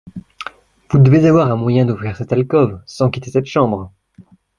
Vous 0.89 0.97
devez 0.97 1.27
avoir 1.27 1.51
un 1.51 1.55
moyen 1.55 1.85
d’ouvrir 1.85 2.17
cette 2.17 2.33
alcôve, 2.33 2.81
sans 2.87 3.11
quitter 3.11 3.29
cette 3.29 3.45
chambre. 3.45 3.93